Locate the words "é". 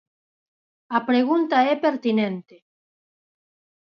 1.71-1.73